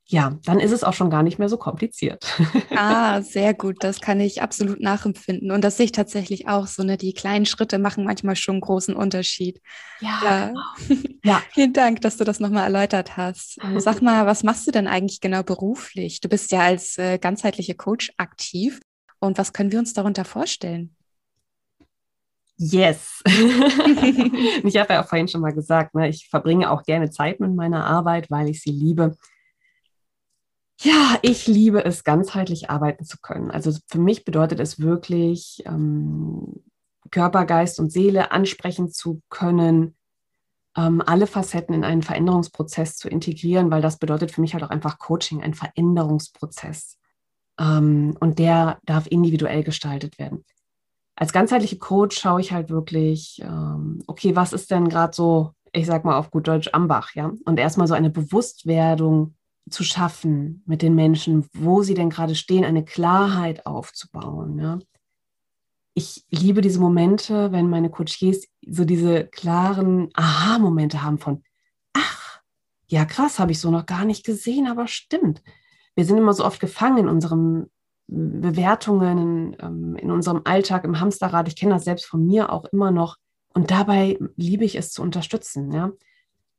ja, 0.06 0.40
dann 0.46 0.62
ist 0.62 0.72
es 0.72 0.86
auch 0.86 0.94
schon 0.94 1.10
gar 1.10 1.24
nicht 1.24 1.40
mehr 1.40 1.50
so 1.50 1.58
kompliziert. 1.58 2.26
Ah, 2.80 3.22
sehr 3.22 3.56
gut. 3.56 3.78
Das 3.80 4.00
kann 4.02 4.20
ich 4.20 4.42
absolut 4.44 4.80
nachempfinden. 4.80 5.52
Und 5.52 5.64
das 5.64 5.78
sehe 5.78 5.86
ich 5.86 5.92
tatsächlich 5.92 6.48
auch 6.48 6.68
so. 6.68 6.84
Ne? 6.84 6.96
Die 6.96 7.14
kleinen 7.14 7.48
Schritte 7.48 7.80
machen 7.80 8.06
manchmal 8.06 8.36
schon 8.36 8.56
einen 8.56 8.62
großen 8.62 8.96
Unterschied. 8.96 9.60
Ja. 10.00 10.20
Ja. 10.24 10.48
Genau. 10.88 11.02
ja. 11.24 11.42
Vielen 11.54 11.74
Dank, 11.74 12.02
dass 12.02 12.18
du 12.18 12.24
das 12.24 12.40
nochmal 12.40 12.66
erläutert 12.66 13.18
hast. 13.18 13.60
Sag 13.78 14.04
mal, 14.04 14.28
was 14.28 14.44
machst 14.44 14.68
du 14.68 14.72
denn 14.72 14.88
eigentlich 14.88 15.22
genau 15.22 15.42
beruflich? 15.42 16.22
Du 16.22 16.30
bist 16.30 16.52
ja 16.52 16.60
als 16.62 17.00
äh, 17.00 17.18
ganzheitliche 17.18 17.74
Coach 17.74 18.12
aktiv. 18.18 18.80
Und 19.20 19.40
was 19.40 19.54
können 19.54 19.72
wir 19.72 19.80
uns 19.80 19.94
darunter 19.94 20.24
vorstellen? 20.24 20.96
Yes. 22.58 23.22
ich 23.26 24.78
habe 24.78 24.94
ja 24.94 25.04
auch 25.04 25.08
vorhin 25.08 25.28
schon 25.28 25.42
mal 25.42 25.54
gesagt, 25.54 25.96
ne, 25.96 26.10
ich 26.10 26.28
verbringe 26.30 26.72
auch 26.72 26.84
gerne 26.84 27.10
Zeit 27.10 27.40
mit 27.40 27.54
meiner 27.56 27.86
Arbeit, 27.86 28.30
weil 28.30 28.50
ich 28.50 28.62
sie 28.62 28.72
liebe. 28.72 29.16
Ja, 30.80 31.18
ich 31.22 31.48
liebe 31.48 31.84
es, 31.84 32.04
ganzheitlich 32.04 32.70
arbeiten 32.70 33.04
zu 33.04 33.18
können. 33.22 33.50
Also 33.50 33.72
für 33.88 34.00
mich 34.00 34.26
bedeutet 34.26 34.60
es 34.60 34.80
wirklich, 34.80 35.64
ähm, 35.66 36.64
Körper, 37.10 37.46
Geist 37.46 37.80
und 37.80 37.92
Seele 37.92 38.32
ansprechen 38.32 38.92
zu 38.92 39.22
können, 39.30 39.96
ähm, 40.76 41.02
alle 41.06 41.26
Facetten 41.26 41.74
in 41.74 41.84
einen 41.84 42.04
Veränderungsprozess 42.04 42.98
zu 42.98 43.10
integrieren, 43.10 43.72
weil 43.72 43.82
das 43.82 43.98
bedeutet 43.98 44.32
für 44.32 44.42
mich 44.42 44.54
halt 44.54 44.64
auch 44.64 44.70
einfach 44.70 45.00
Coaching, 45.00 45.42
ein 45.42 45.56
Veränderungsprozess. 45.56 46.98
Ähm, 47.60 48.16
und 48.20 48.38
der 48.38 48.80
darf 48.86 49.08
individuell 49.08 49.64
gestaltet 49.64 50.20
werden. 50.20 50.46
Als 51.20 51.34
ganzheitliche 51.34 51.80
Coach 51.80 52.20
schaue 52.20 52.42
ich 52.42 52.52
halt 52.52 52.70
wirklich, 52.70 53.42
ähm, 53.44 54.04
okay, 54.06 54.36
was 54.36 54.54
ist 54.54 54.70
denn 54.70 54.88
gerade 54.88 55.16
so, 55.16 55.52
ich 55.74 55.88
sag 55.88 56.06
mal 56.06 56.16
auf 56.16 56.30
gut 56.30 56.48
Deutsch, 56.48 56.70
Ambach, 56.74 57.16
ja? 57.16 57.32
Und 57.44 57.58
erstmal 57.60 57.88
so 57.88 57.96
eine 57.96 58.12
Bewusstwerdung 58.12 59.36
zu 59.68 59.84
schaffen 59.84 60.62
mit 60.68 60.84
den 60.84 60.94
Menschen, 60.94 61.48
wo 61.54 61.82
sie 61.82 61.96
denn 61.96 62.12
gerade 62.12 62.36
stehen, 62.36 62.64
eine 62.64 62.86
Klarheit 62.86 63.66
aufzubauen. 63.66 64.60
Ja? 64.60 64.80
Ich 65.96 66.24
liebe 66.30 66.62
diese 66.62 66.80
Momente, 66.80 67.52
wenn 67.52 67.68
meine 67.68 67.90
Coaches 67.90 68.48
so 68.68 68.86
diese 68.86 69.26
klaren 69.26 70.10
Aha-Momente 70.14 71.02
haben 71.02 71.18
von, 71.18 71.44
ach, 71.94 72.42
ja 72.86 73.06
krass, 73.06 73.40
habe 73.40 73.52
ich 73.52 73.60
so 73.60 73.72
noch 73.72 73.88
gar 73.88 74.06
nicht 74.06 74.24
gesehen, 74.24 74.68
aber 74.68 74.88
stimmt. 74.88 75.42
Wir 75.96 76.06
sind 76.06 76.18
immer 76.18 76.34
so 76.34 76.46
oft 76.46 76.60
gefangen 76.60 77.00
in 77.00 77.08
unseren 77.08 77.72
Bewertungen, 78.08 79.18
in, 79.18 79.58
ähm, 79.60 79.96
in 79.96 80.12
unserem 80.12 80.42
Alltag, 80.46 80.84
im 80.86 81.00
Hamsterrad. 81.00 81.48
Ich 81.48 81.56
kenne 81.56 81.74
das 81.74 81.84
selbst 81.84 82.06
von 82.06 82.26
mir 82.26 82.52
auch 82.52 82.66
immer 82.66 82.92
noch. 82.92 83.18
Und 83.54 83.72
dabei 83.72 84.18
liebe 84.36 84.66
ich 84.66 84.76
es 84.76 84.92
zu 84.92 85.02
unterstützen. 85.02 85.72
Ja? 85.72 85.92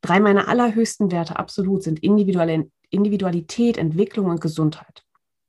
Drei 0.01 0.21
meiner 0.21 0.49
allerhöchsten 0.49 1.11
Werte 1.11 1.39
absolut 1.39 1.83
sind 1.83 2.01
individuelle 2.01 2.71
Individualität, 2.91 3.77
Entwicklung 3.77 4.27
und 4.27 4.41
Gesundheit. 4.41 5.05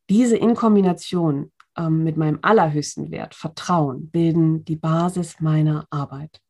Diese 0.10 0.36
in 0.36 0.56
Kombination 0.56 1.52
ähm, 1.78 2.04
mit 2.04 2.18
meinem 2.18 2.40
allerhöchsten 2.42 3.12
Wert, 3.12 3.36
Vertrauen, 3.36 4.10
bilden 4.10 4.66
die 4.66 4.76
Basis 4.76 5.40
meiner 5.40 5.86
Arbeit. 5.90 6.42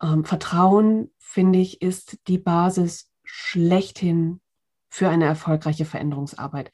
Ähm, 0.00 0.24
Vertrauen, 0.24 1.10
finde 1.18 1.58
ich, 1.58 1.82
ist 1.82 2.18
die 2.28 2.38
Basis 2.38 3.10
schlechthin 3.24 4.40
für 4.88 5.08
eine 5.08 5.26
erfolgreiche 5.26 5.84
Veränderungsarbeit. 5.84 6.70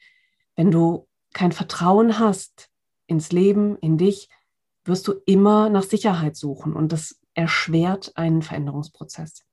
Wenn 0.55 0.71
du 0.71 1.07
kein 1.35 1.51
Vertrauen 1.51 2.17
hast 2.17 2.69
ins 3.07 3.31
Leben, 3.31 3.77
in 3.79 3.97
dich, 3.97 4.29
wirst 4.85 5.07
du 5.07 5.13
immer 5.25 5.69
nach 5.69 5.83
Sicherheit 5.83 6.35
suchen 6.35 6.73
und 6.73 6.91
das 6.91 7.19
erschwert 7.33 8.13
einen 8.15 8.41
Veränderungsprozess. 8.41 9.43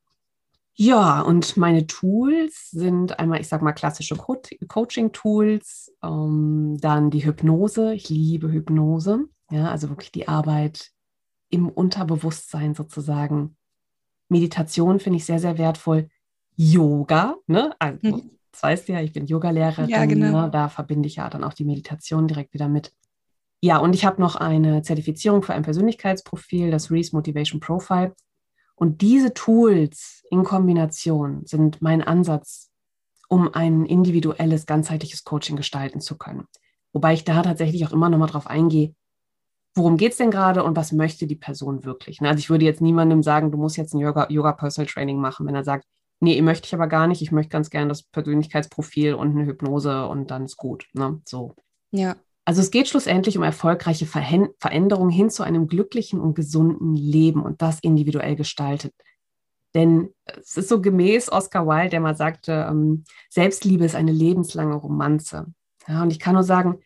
Ja, 0.75 1.21
und 1.21 1.57
meine 1.57 1.87
Tools 1.87 2.71
sind 2.71 3.19
einmal, 3.19 3.41
ich 3.41 3.49
sage 3.49 3.65
mal, 3.65 3.73
klassische 3.73 4.17
Co 4.17 4.41
Coaching-Tools, 4.69 5.93
ähm, 6.03 6.79
dann 6.81 7.11
die 7.11 7.27
Hypnose. 7.27 7.93
Ich 7.93 8.09
liebe 8.09 8.51
Hypnose, 8.51 9.27
ja, 9.51 9.71
also 9.71 9.91
wirklich 9.91 10.13
die 10.13 10.29
Arbeit 10.29 10.93
im 11.51 11.69
Unterbewusstsein 11.69 12.75
sozusagen. 12.75 13.57
Meditation 14.29 15.01
finde 15.01 15.19
ich 15.19 15.27
sehr, 15.27 15.41
sehr 15.41 15.59
wertvoll. 15.59 16.09
Yoga, 16.57 17.37
ne? 17.47 17.75
Also, 17.79 17.99
mhm. 18.03 18.31
Das 18.53 18.63
weißt 18.63 18.89
du 18.89 18.93
ja, 18.93 19.01
ich 19.01 19.13
bin 19.13 19.27
Yogalehrerin, 19.27 19.89
ja, 19.89 20.05
genau. 20.05 20.43
ne? 20.43 20.51
da 20.51 20.69
verbinde 20.69 21.09
ich 21.09 21.17
ja 21.17 21.29
dann 21.29 21.43
auch 21.43 21.55
die 21.55 21.65
Meditation 21.65 22.29
direkt 22.29 22.55
wieder 22.55 22.69
mit. 22.69 22.93
Ja, 23.61 23.79
und 23.79 23.95
ich 23.95 24.05
habe 24.05 24.21
noch 24.21 24.37
eine 24.37 24.83
Zertifizierung 24.83 25.43
für 25.43 25.55
ein 25.55 25.63
Persönlichkeitsprofil, 25.63 26.71
das 26.71 26.91
Reese 26.91 27.15
Motivation 27.15 27.61
Profile. 27.61 28.15
Und 28.75 29.01
diese 29.01 29.33
Tools 29.33 30.25
in 30.31 30.43
Kombination 30.43 31.47
sind 31.47 31.81
mein 31.81 32.03
Ansatz, 32.03 32.71
um 33.29 33.55
ein 33.55 33.87
individuelles, 33.87 34.67
ganzheitliches 34.67 35.25
Coaching 35.25 35.57
gestalten 35.57 36.01
zu 36.01 36.19
können. 36.19 36.47
Wobei 36.93 37.15
ich 37.15 37.25
da 37.25 37.43
tatsächlich 37.43 37.87
auch 37.87 37.93
immer 37.93 38.11
noch 38.11 38.19
mal 38.19 38.27
drauf 38.27 38.47
eingehe, 38.47 38.95
worum 39.75 39.97
geht 39.97 40.13
es 40.13 40.19
denn 40.19 40.31
gerade 40.31 40.65
und 40.65 40.77
was 40.77 40.93
möchte 40.93 41.27
die 41.27 41.37
Person 41.37 41.85
wirklich. 41.85 42.21
Ne? 42.21 42.29
Also 42.29 42.41
ich 42.41 42.51
würde 42.51 42.65
jetzt 42.65 42.83
niemandem 42.83 43.23
sagen, 43.23 43.51
du 43.51 43.59
musst 43.59 43.77
jetzt 43.77 43.95
ein 43.95 44.01
Yoga, 44.01 44.27
Yoga 44.29 44.53
Personal 44.53 44.91
Training 44.91 45.19
machen, 45.19 45.47
wenn 45.47 45.55
er 45.55 45.65
sagt, 45.65 45.87
nee, 46.23 46.41
möchte 46.41 46.67
ich 46.67 46.75
aber 46.75 46.87
gar 46.87 47.07
nicht, 47.07 47.21
ich 47.21 47.33
möchte 47.33 47.51
ganz 47.51 47.69
gerne 47.69 47.89
das 47.89 48.05
Persönlichkeitsprofil 48.05 49.15
und 49.15 49.33
eine 49.33 49.45
Hypnose 49.45 50.07
und 50.07 50.31
dann 50.31 50.45
ist 50.45 50.57
gut. 50.57 50.87
Ne? 50.95 51.21
So. 51.25 51.55
Ja. 51.91 52.17
Also 52.45 52.61
es 52.61 52.71
geht 52.71 52.89
schlussendlich 52.89 53.37
um 53.37 53.45
erfolgreiche 53.45 54.07
Veränderungen 54.07 55.11
hin 55.11 55.31
zu 55.31 55.43
einem 55.43 55.69
glücklichen 55.69 56.21
und 56.21 56.35
gesunden 56.35 56.95
Leben 56.97 57.43
und 57.43 57.63
das 57.63 57.79
individuell 57.81 58.37
gestaltet. 58.37 58.95
Denn 59.75 60.11
es 60.25 60.57
ist 60.57 60.69
so 60.69 60.81
gemäß 60.81 61.31
Oscar 61.31 61.67
Wilde, 61.67 61.91
der 61.91 62.01
mal 62.01 62.17
sagte, 62.17 62.67
ähm, 62.69 63.05
Selbstliebe 63.31 63.85
ist 63.85 63.95
eine 63.95 64.13
lebenslange 64.13 64.75
Romanze. 64.75 65.53
Ja, 65.89 66.03
und 66.03 66.11
ich 66.11 66.19
kann 66.19 66.35
nur 66.35 66.43
sagen, 66.45 66.81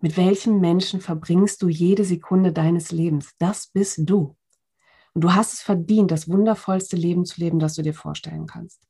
mit 0.00 0.16
welchem 0.16 0.60
Menschen 0.60 1.00
verbringst 1.00 1.62
du 1.62 1.68
jede 1.68 2.04
Sekunde 2.04 2.52
deines 2.52 2.92
Lebens? 2.92 3.32
Das 3.38 3.68
bist 3.68 4.00
du. 4.02 4.36
Und 5.14 5.22
du 5.22 5.34
hast 5.34 5.54
es 5.54 5.62
verdient, 5.62 6.10
das 6.10 6.28
wundervollste 6.28 6.96
Leben 6.96 7.24
zu 7.24 7.40
leben, 7.40 7.58
das 7.58 7.74
du 7.74 7.82
dir 7.82 7.94
vorstellen 7.94 8.46
kannst. 8.46 8.86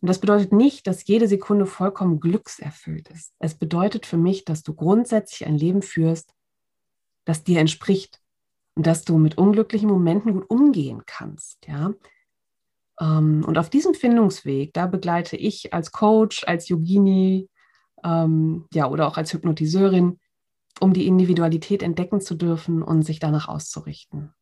Und 0.00 0.08
das 0.08 0.18
bedeutet 0.18 0.52
nicht, 0.52 0.86
dass 0.86 1.06
jede 1.06 1.28
Sekunde 1.28 1.66
vollkommen 1.66 2.20
glückserfüllt 2.20 3.08
ist. 3.08 3.32
Es 3.38 3.54
bedeutet 3.54 4.06
für 4.06 4.16
mich, 4.16 4.44
dass 4.44 4.62
du 4.62 4.74
grundsätzlich 4.74 5.46
ein 5.46 5.56
Leben 5.56 5.82
führst, 5.82 6.34
das 7.24 7.44
dir 7.44 7.60
entspricht 7.60 8.20
und 8.74 8.86
dass 8.86 9.04
du 9.04 9.18
mit 9.18 9.36
unglücklichen 9.38 9.90
Momenten 9.90 10.32
gut 10.32 10.48
umgehen 10.48 11.02
kannst. 11.06 11.66
Ja? 11.66 11.92
Ähm, 12.98 13.44
und 13.46 13.58
auf 13.58 13.70
diesem 13.70 13.94
Findungsweg, 13.94 14.72
da 14.72 14.86
begleite 14.86 15.36
ich 15.36 15.74
als 15.74 15.92
Coach, 15.92 16.44
als 16.44 16.68
Yogini 16.68 17.48
ähm, 18.02 18.66
ja, 18.72 18.88
oder 18.88 19.06
auch 19.06 19.18
als 19.18 19.32
Hypnotiseurin, 19.32 20.18
um 20.80 20.94
die 20.94 21.06
Individualität 21.06 21.82
entdecken 21.82 22.20
zu 22.20 22.34
dürfen 22.34 22.82
und 22.82 23.02
sich 23.02 23.18
danach 23.18 23.48
auszurichten. 23.48 24.32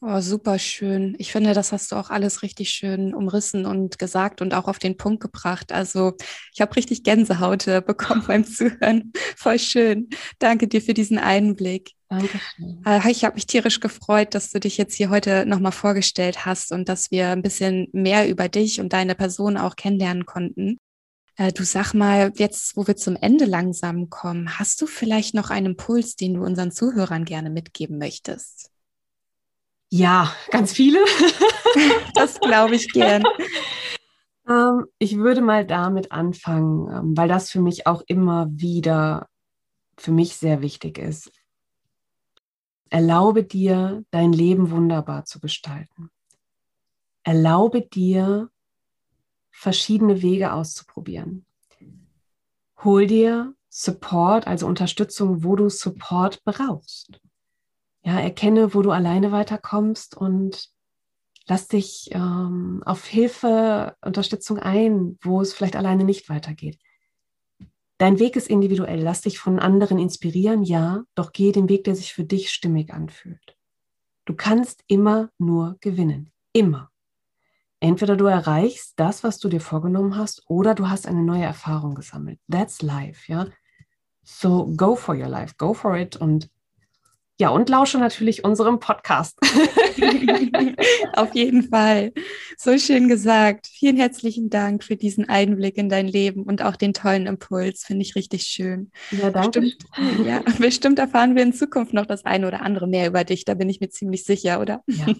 Oh, 0.00 0.20
super 0.20 0.60
schön. 0.60 1.16
Ich 1.18 1.32
finde, 1.32 1.54
das 1.54 1.72
hast 1.72 1.90
du 1.90 1.96
auch 1.96 2.10
alles 2.10 2.42
richtig 2.42 2.70
schön 2.70 3.12
umrissen 3.14 3.66
und 3.66 3.98
gesagt 3.98 4.40
und 4.40 4.54
auch 4.54 4.68
auf 4.68 4.78
den 4.78 4.96
Punkt 4.96 5.20
gebracht. 5.20 5.72
Also 5.72 6.14
ich 6.54 6.60
habe 6.60 6.76
richtig 6.76 7.02
Gänsehaut 7.02 7.66
äh, 7.66 7.82
bekommen 7.84 8.22
beim 8.24 8.44
Zuhören. 8.46 9.12
Voll 9.36 9.58
schön. 9.58 10.08
Danke 10.38 10.68
dir 10.68 10.80
für 10.80 10.94
diesen 10.94 11.18
Einblick. 11.18 11.94
Dankeschön. 12.08 12.80
Äh, 12.86 13.10
ich 13.10 13.24
habe 13.24 13.34
mich 13.34 13.46
tierisch 13.46 13.80
gefreut, 13.80 14.36
dass 14.36 14.50
du 14.50 14.60
dich 14.60 14.78
jetzt 14.78 14.94
hier 14.94 15.10
heute 15.10 15.44
nochmal 15.46 15.72
vorgestellt 15.72 16.46
hast 16.46 16.70
und 16.70 16.88
dass 16.88 17.10
wir 17.10 17.30
ein 17.30 17.42
bisschen 17.42 17.88
mehr 17.92 18.28
über 18.28 18.48
dich 18.48 18.80
und 18.80 18.92
deine 18.92 19.16
Person 19.16 19.56
auch 19.56 19.74
kennenlernen 19.74 20.26
konnten. 20.26 20.78
Äh, 21.36 21.52
du 21.52 21.64
sag 21.64 21.92
mal, 21.92 22.32
jetzt, 22.36 22.76
wo 22.76 22.86
wir 22.86 22.94
zum 22.94 23.16
Ende 23.16 23.46
langsam 23.46 24.10
kommen, 24.10 24.60
hast 24.60 24.80
du 24.80 24.86
vielleicht 24.86 25.34
noch 25.34 25.50
einen 25.50 25.66
Impuls, 25.66 26.14
den 26.14 26.34
du 26.34 26.44
unseren 26.44 26.70
Zuhörern 26.70 27.24
gerne 27.24 27.50
mitgeben 27.50 27.98
möchtest? 27.98 28.67
Ja, 29.90 30.32
ganz 30.50 30.72
viele. 30.72 31.00
das 32.14 32.38
glaube 32.40 32.76
ich 32.76 32.92
gern. 32.92 33.24
Ähm, 34.48 34.86
ich 34.98 35.18
würde 35.18 35.42
mal 35.42 35.66
damit 35.66 36.10
anfangen, 36.10 36.88
ähm, 36.90 37.16
weil 37.16 37.28
das 37.28 37.50
für 37.50 37.60
mich 37.60 37.86
auch 37.86 38.02
immer 38.06 38.46
wieder 38.50 39.28
für 39.98 40.12
mich 40.12 40.36
sehr 40.36 40.62
wichtig 40.62 40.96
ist. 40.98 41.30
Erlaube 42.88 43.44
dir, 43.44 44.04
dein 44.10 44.32
Leben 44.32 44.70
wunderbar 44.70 45.26
zu 45.26 45.40
gestalten. 45.40 46.10
Erlaube 47.22 47.82
dir, 47.82 48.48
verschiedene 49.50 50.22
Wege 50.22 50.52
auszuprobieren. 50.52 51.44
Hol 52.84 53.06
dir 53.06 53.54
Support, 53.68 54.46
also 54.46 54.66
Unterstützung, 54.66 55.44
wo 55.44 55.56
du 55.56 55.68
Support 55.68 56.42
brauchst. 56.44 57.20
Ja, 58.08 58.18
erkenne, 58.18 58.72
wo 58.72 58.80
du 58.80 58.90
alleine 58.90 59.32
weiterkommst 59.32 60.16
und 60.16 60.70
lass 61.46 61.68
dich 61.68 62.08
ähm, 62.12 62.82
auf 62.86 63.04
Hilfe, 63.04 63.96
Unterstützung 64.00 64.58
ein, 64.58 65.18
wo 65.20 65.42
es 65.42 65.52
vielleicht 65.52 65.76
alleine 65.76 66.04
nicht 66.04 66.30
weitergeht. 66.30 66.78
Dein 67.98 68.18
Weg 68.18 68.36
ist 68.36 68.48
individuell. 68.48 69.02
Lass 69.02 69.20
dich 69.20 69.38
von 69.38 69.58
anderen 69.58 69.98
inspirieren, 69.98 70.62
ja, 70.62 71.02
doch 71.14 71.32
geh 71.32 71.52
den 71.52 71.68
Weg, 71.68 71.84
der 71.84 71.96
sich 71.96 72.14
für 72.14 72.24
dich 72.24 72.50
stimmig 72.50 72.94
anfühlt. 72.94 73.58
Du 74.24 74.34
kannst 74.34 74.84
immer 74.86 75.28
nur 75.36 75.76
gewinnen. 75.82 76.32
Immer. 76.54 76.90
Entweder 77.78 78.16
du 78.16 78.24
erreichst 78.24 78.94
das, 78.96 79.22
was 79.22 79.38
du 79.38 79.50
dir 79.50 79.60
vorgenommen 79.60 80.16
hast, 80.16 80.44
oder 80.48 80.74
du 80.74 80.88
hast 80.88 81.06
eine 81.06 81.22
neue 81.22 81.44
Erfahrung 81.44 81.94
gesammelt. 81.94 82.40
That's 82.50 82.80
life, 82.80 83.30
ja. 83.30 83.48
So 84.22 84.72
go 84.74 84.96
for 84.96 85.14
your 85.14 85.28
life, 85.28 85.56
go 85.58 85.74
for 85.74 85.94
it 85.94 86.16
und 86.16 86.48
ja, 87.40 87.50
und 87.50 87.68
lausche 87.68 87.98
natürlich 87.98 88.44
unserem 88.44 88.80
Podcast. 88.80 89.38
Auf 91.14 91.34
jeden 91.34 91.68
Fall. 91.68 92.12
So 92.56 92.76
schön 92.78 93.08
gesagt. 93.08 93.68
Vielen 93.68 93.96
herzlichen 93.96 94.50
Dank 94.50 94.82
für 94.82 94.96
diesen 94.96 95.28
Einblick 95.28 95.76
in 95.76 95.88
dein 95.88 96.08
Leben 96.08 96.42
und 96.42 96.62
auch 96.62 96.74
den 96.74 96.94
tollen 96.94 97.26
Impuls. 97.26 97.84
Finde 97.84 98.02
ich 98.02 98.16
richtig 98.16 98.42
schön. 98.42 98.90
Ja, 99.12 99.30
danke. 99.30 99.60
Bestimmt, 99.60 99.86
ja, 100.26 100.42
bestimmt 100.58 100.98
erfahren 100.98 101.36
wir 101.36 101.44
in 101.44 101.52
Zukunft 101.52 101.92
noch 101.92 102.06
das 102.06 102.24
eine 102.24 102.48
oder 102.48 102.62
andere 102.62 102.88
mehr 102.88 103.06
über 103.06 103.22
dich. 103.22 103.44
Da 103.44 103.54
bin 103.54 103.68
ich 103.68 103.80
mir 103.80 103.88
ziemlich 103.88 104.24
sicher, 104.24 104.60
oder? 104.60 104.82
Ja. 104.86 105.06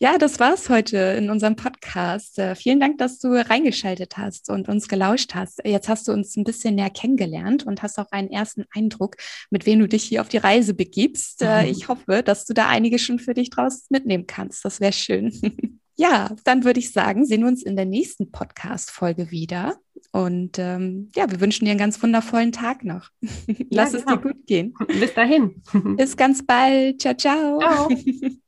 Ja, 0.00 0.16
das 0.16 0.38
war's 0.38 0.68
heute 0.68 0.96
in 0.96 1.28
unserem 1.28 1.56
Podcast. 1.56 2.38
Äh, 2.38 2.54
vielen 2.54 2.78
Dank, 2.78 2.98
dass 2.98 3.18
du 3.18 3.32
reingeschaltet 3.32 4.16
hast 4.16 4.48
und 4.48 4.68
uns 4.68 4.86
gelauscht 4.86 5.34
hast. 5.34 5.60
Jetzt 5.64 5.88
hast 5.88 6.06
du 6.06 6.12
uns 6.12 6.36
ein 6.36 6.44
bisschen 6.44 6.76
näher 6.76 6.90
kennengelernt 6.90 7.66
und 7.66 7.82
hast 7.82 7.98
auch 7.98 8.12
einen 8.12 8.30
ersten 8.30 8.64
Eindruck, 8.72 9.16
mit 9.50 9.66
wem 9.66 9.80
du 9.80 9.88
dich 9.88 10.04
hier 10.04 10.20
auf 10.20 10.28
die 10.28 10.36
Reise 10.36 10.74
begibst. 10.74 11.42
Äh, 11.42 11.64
mhm. 11.64 11.70
Ich 11.70 11.88
hoffe, 11.88 12.22
dass 12.22 12.44
du 12.44 12.54
da 12.54 12.68
einiges 12.68 13.02
schon 13.02 13.18
für 13.18 13.34
dich 13.34 13.50
draus 13.50 13.86
mitnehmen 13.90 14.28
kannst. 14.28 14.64
Das 14.64 14.78
wäre 14.78 14.92
schön. 14.92 15.32
ja, 15.96 16.30
dann 16.44 16.62
würde 16.62 16.78
ich 16.78 16.92
sagen, 16.92 17.26
sehen 17.26 17.40
wir 17.40 17.48
uns 17.48 17.64
in 17.64 17.74
der 17.74 17.84
nächsten 17.84 18.30
Podcast-Folge 18.30 19.32
wieder. 19.32 19.78
Und 20.12 20.60
ähm, 20.60 21.10
ja, 21.16 21.28
wir 21.28 21.40
wünschen 21.40 21.64
dir 21.64 21.72
einen 21.72 21.80
ganz 21.80 22.00
wundervollen 22.00 22.52
Tag 22.52 22.84
noch. 22.84 23.10
Lass 23.70 23.94
ja, 23.94 23.98
genau. 23.98 24.12
es 24.12 24.20
dir 24.20 24.28
gut 24.28 24.46
gehen. 24.46 24.74
Bis 24.86 25.12
dahin. 25.12 25.60
Bis 25.96 26.16
ganz 26.16 26.46
bald. 26.46 27.00
Ciao, 27.00 27.14
ciao. 27.14 27.58
Ciao. 27.58 27.88